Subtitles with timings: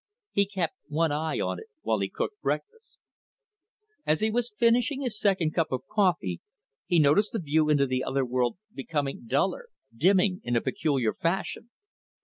[0.31, 2.97] He kept one eye on it while he cooked breakfast.
[4.03, 6.41] As he was finishing his second cup of coffee,
[6.87, 11.69] he noticed the view into the other world becoming duller, dimming in a peculiar fashion.